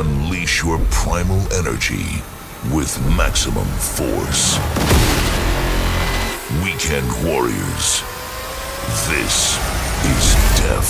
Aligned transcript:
Unleash 0.00 0.62
your 0.62 0.78
primal 0.90 1.40
energy 1.52 2.22
with 2.74 2.98
maximum 3.18 3.66
force. 3.66 4.56
Weekend 6.64 7.06
Warriors. 7.22 8.02
This 9.10 9.58
is 10.08 10.34
Def 10.56 10.88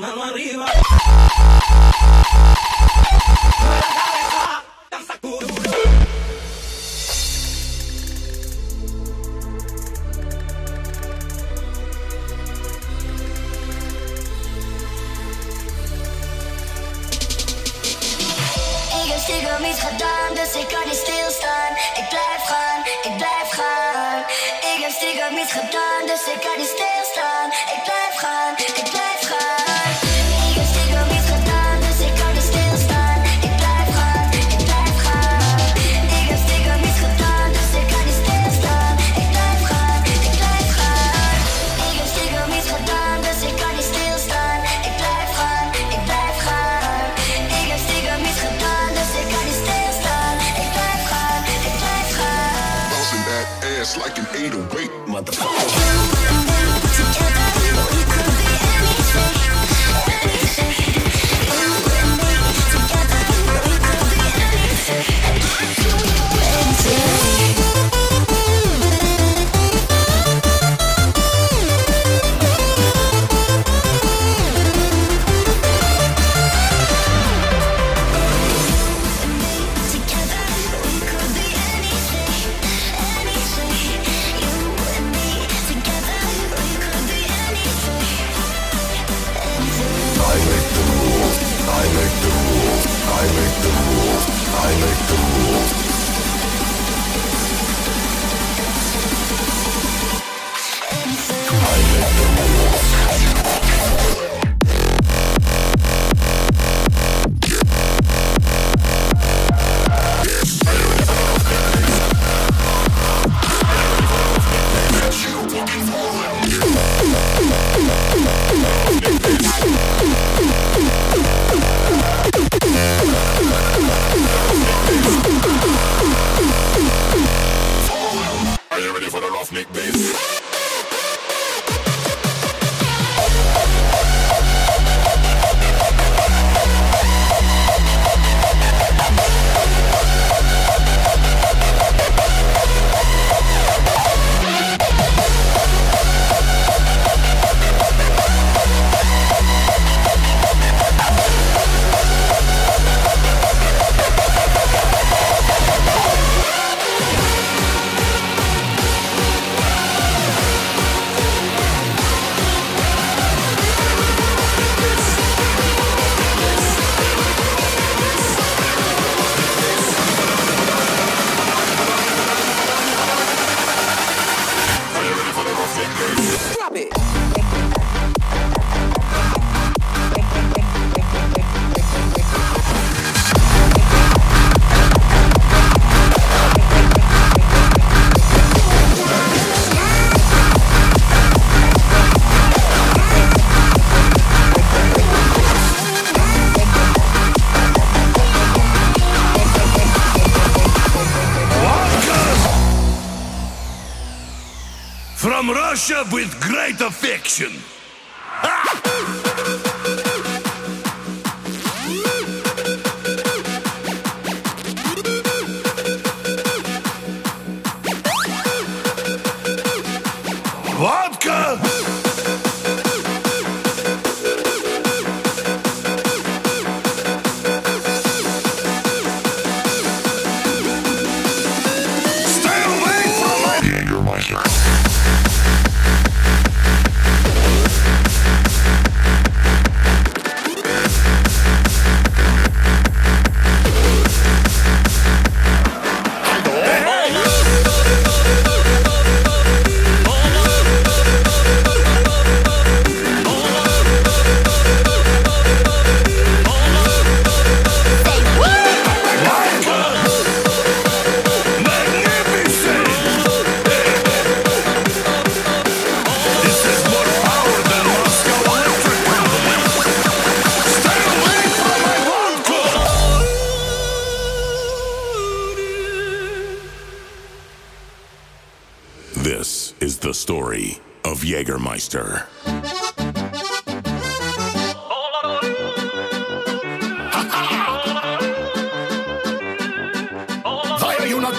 مضربا 0.01 0.65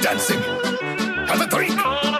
dancing? 0.02 0.42
Have 1.28 1.40
a 1.40 1.46
drink. 1.46 2.11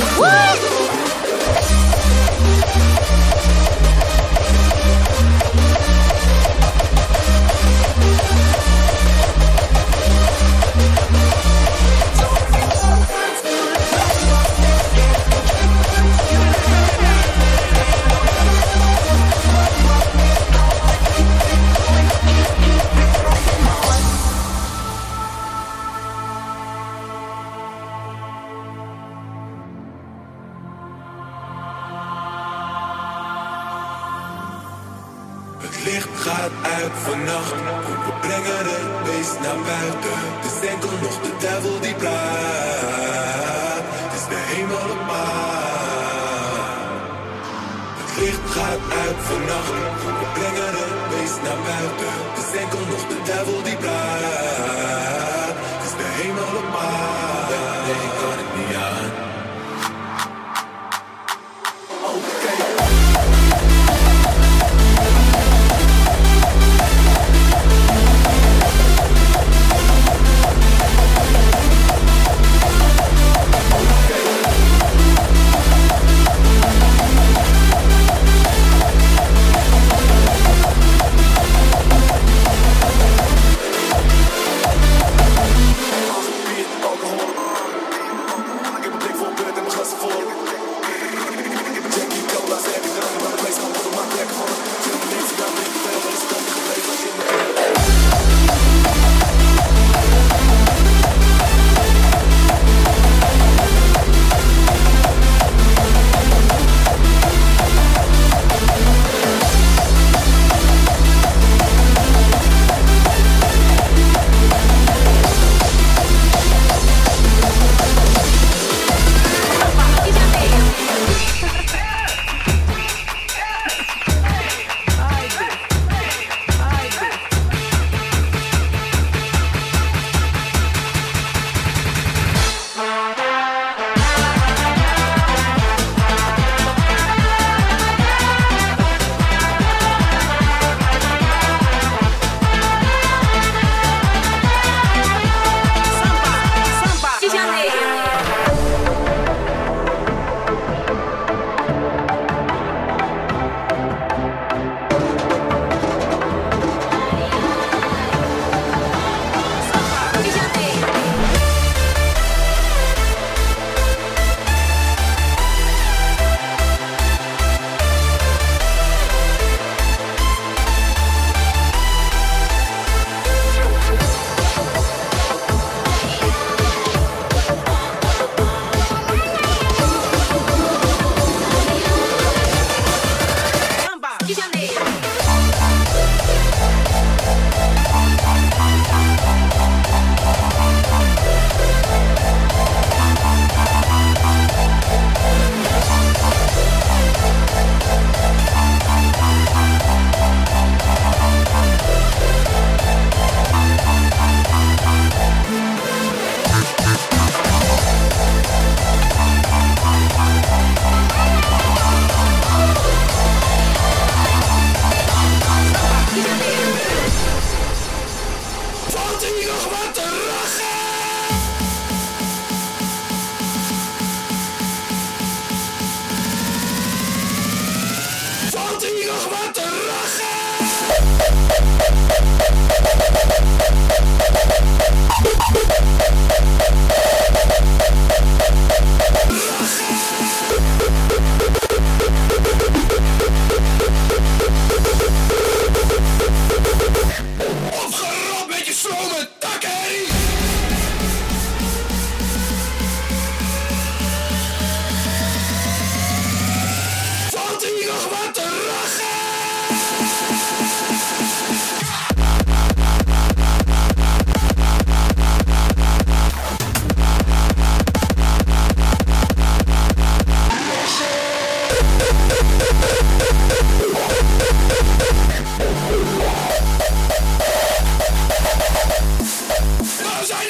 What? 0.00 0.77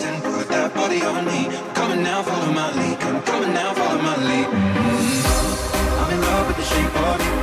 instant. 0.00 0.24
Put 0.24 0.48
that 0.48 0.74
body 0.74 1.02
on 1.04 1.24
me. 1.24 1.48
I'm 1.48 1.74
coming 1.74 2.02
now, 2.02 2.22
follow 2.22 2.52
my 2.52 2.72
lead. 2.72 2.96
I'm 3.02 3.22
coming 3.22 3.52
now, 3.52 3.74
follow 3.74 4.00
my 4.00 4.16
lead. 4.16 4.46
Mm-hmm. 4.48 6.00
I'm 6.00 6.10
in 6.14 6.20
love 6.20 6.46
with 6.48 6.56
the 6.56 6.64
shape 6.64 6.96
of 7.08 7.20
you. 7.20 7.34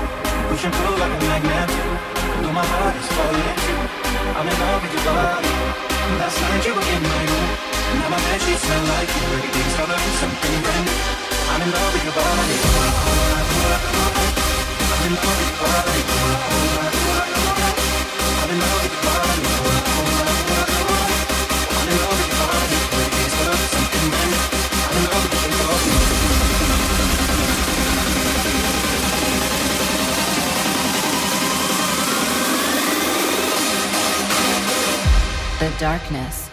Push 0.49 0.65
and 0.65 0.73
pull 0.73 0.95
like 0.97 1.13
a 1.13 1.21
magnet. 1.29 1.69
Though 2.41 2.53
my 2.53 2.65
heart 2.65 2.95
is 2.97 3.07
falling 3.13 3.57
too. 3.61 3.81
I'm 4.37 4.47
in 4.47 4.57
love 4.57 4.81
with 4.81 4.93
your 4.97 5.05
body. 5.05 5.53
Last 6.17 6.37
night 6.41 6.65
you 6.65 6.73
were 6.73 6.87
in 6.93 7.01
my 7.03 7.21
room. 7.29 7.49
Now 8.01 8.09
my 8.09 8.19
bed 8.25 8.41
sheets 8.41 8.63
smell 8.65 8.83
like 8.93 9.11
you. 9.13 9.23
Every 9.37 9.51
day's 9.53 9.73
coloring 9.77 10.15
something 10.21 10.57
brand 10.65 10.85
new. 10.87 10.97
I'm 11.51 11.61
in 11.61 11.69
love 11.71 11.91
with 11.93 12.05
your 12.07 12.15
body. 12.17 12.57
I'm 14.87 15.03
in 15.07 15.13
love 15.13 15.37
with 15.37 15.49
your 15.51 15.59
body. 15.61 16.01
I'm 18.41 18.49
in 18.49 18.59
love. 18.61 18.86
The 35.59 35.73
darkness. 35.79 36.51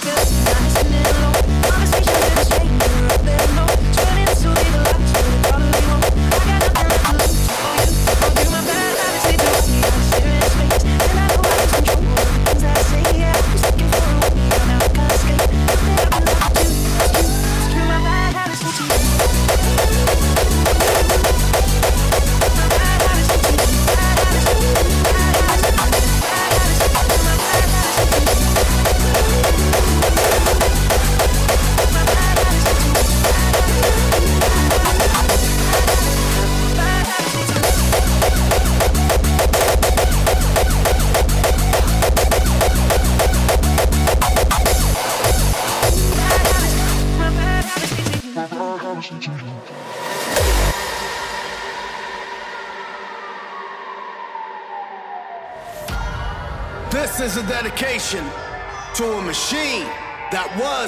Bad 0.00 0.28
habits 0.28 0.80
sleep 0.80 1.27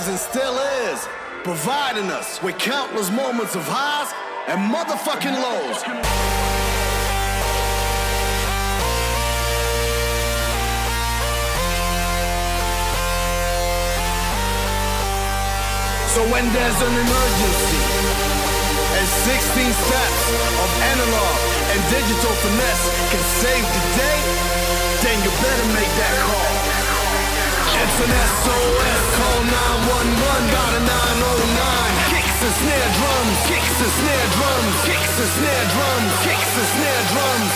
was 0.01 0.09
and 0.09 0.19
still 0.19 0.57
is 0.89 1.09
providing 1.45 2.11
us 2.11 2.43
with 2.43 2.57
countless 2.59 3.11
moments 3.11 3.55
of 3.55 3.65
highs 3.69 4.09
and 4.49 4.57
motherfucking 4.73 5.37
lows. 5.37 5.79
So 16.15 16.21
when 16.33 16.49
there's 16.57 16.81
an 16.81 16.95
emergency 17.05 17.83
and 18.97 19.07
16 19.07 19.85
steps 19.85 20.23
of 20.65 20.69
analog 20.97 21.37
and 21.77 21.81
digital 21.93 22.33
finesse 22.41 22.87
can 23.13 23.23
save 23.45 23.65
the 23.77 23.85
day, 24.01 24.19
then 25.05 25.17
you 25.25 25.31
better 25.45 25.67
make 25.77 25.93
that 26.01 26.15
call. 26.25 26.40
It's 27.91 27.99
an 27.99 28.07
SOS, 28.07 29.03
call 29.19 29.43
911, 29.51 30.47
got 30.55 30.79
a 30.79 30.83
909. 30.87 32.15
Kicks 32.15 32.39
and 32.39 32.55
snare 32.63 32.91
drums, 32.95 33.39
kicks 33.51 33.83
and 33.83 33.91
snare 33.99 34.29
drums, 34.31 34.79
kicks 34.87 35.19
and 35.19 35.31
snare 35.35 35.67
drums, 35.75 36.15
kicks 36.23 36.55
and 36.55 36.71
snare 36.71 37.03
drums. 37.11 37.51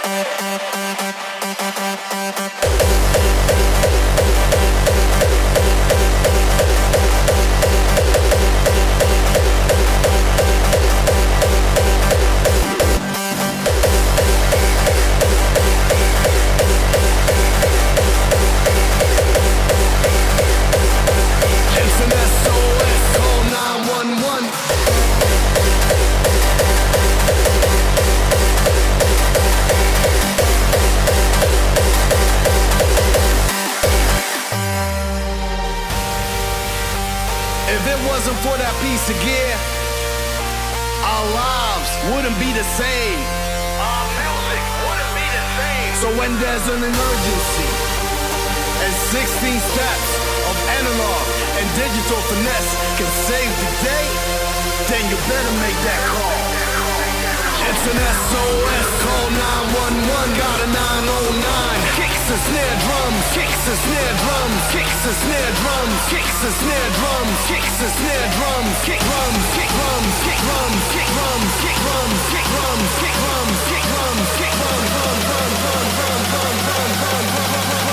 An 0.00 0.24
SOS, 0.24 1.12
call 3.76 3.89
there's 46.40 46.68
an 46.68 46.82
emergency 46.82 47.68
and 48.84 48.94
16 48.94 49.60
steps 49.60 50.10
of 50.48 50.56
analog 50.78 51.39
digital 51.76 52.20
finesse 52.26 52.72
can 52.98 53.10
save 53.26 53.52
the 53.62 53.70
day, 53.84 54.06
then 54.90 55.02
you 55.10 55.16
better 55.30 55.54
make 55.62 55.78
that 55.86 56.02
call. 56.10 56.40
It's 57.70 57.84
an 57.86 57.98
SOS, 58.00 58.88
call 59.04 59.26
911, 59.30 60.40
got 60.40 60.58
a 60.64 60.68
909. 60.74 61.80
Kicks 61.94 62.26
and 62.26 62.42
snare 62.50 62.76
drums, 62.82 63.24
kicks 63.36 63.62
and 63.70 63.78
snare 63.86 64.14
drums, 64.24 64.62
kicks 64.74 65.02
and 65.06 65.16
snare 65.22 65.52
drums, 65.62 66.00
kicks 66.10 66.40
and 66.42 66.54
snare 66.58 66.90
drums, 66.98 67.38
kicks 67.46 67.78
and 67.78 67.92
snare 68.00 68.28
drums, 68.34 68.74
kick 68.82 69.00
drums, 69.06 69.44
kick 69.54 69.70
drums, 69.70 70.16
kick 70.26 70.40
drums, 70.50 70.86
kick 70.90 71.08
drums, 71.14 71.52
kick 71.62 71.76
drums, 71.78 72.20
kick 72.34 72.46
drums, 72.50 72.90
kick 72.98 73.14
drums, 73.22 73.60
kick 73.70 73.84
drums, 73.86 74.30
kick 74.40 74.54
drums, 74.58 74.88
drum, 74.90 75.18
drum, 75.20 75.20
drum, 75.22 75.50
drum, 75.60 75.86
drum, 75.94 76.22
drum, 76.34 76.56
drum, 76.66 76.88
drum, 76.90 77.64
drum, 77.70 77.89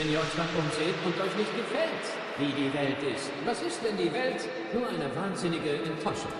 wenn 0.00 0.12
ihr 0.12 0.18
euch 0.18 0.34
dann 0.34 0.48
umseht 0.56 0.96
und 1.04 1.12
euch 1.20 1.36
nicht 1.36 1.52
gefällt, 1.54 2.04
wie 2.38 2.52
die 2.56 2.72
Welt 2.72 2.96
ist, 3.14 3.30
was 3.44 3.60
ist 3.60 3.84
denn 3.84 3.98
die 3.98 4.10
Welt? 4.12 4.40
Nur 4.72 4.88
eine 4.88 5.14
wahnsinnige 5.14 5.74
Enttäuschung. 5.76 6.32